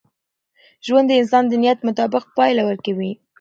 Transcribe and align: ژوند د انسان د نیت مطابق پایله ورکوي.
ژوند 0.85 1.07
د 1.09 1.13
انسان 1.21 1.43
د 1.47 1.53
نیت 1.61 1.79
مطابق 1.89 2.23
پایله 2.37 2.63
ورکوي. 2.65 3.11